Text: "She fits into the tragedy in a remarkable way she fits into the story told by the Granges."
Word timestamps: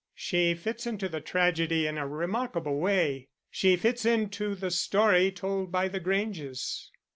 "She 0.15 0.55
fits 0.55 0.87
into 0.87 1.07
the 1.07 1.21
tragedy 1.21 1.85
in 1.85 1.99
a 1.99 2.07
remarkable 2.07 2.79
way 2.79 3.29
she 3.51 3.75
fits 3.75 4.03
into 4.03 4.55
the 4.55 4.71
story 4.71 5.31
told 5.31 5.71
by 5.71 5.89
the 5.89 5.99
Granges." 5.99 6.89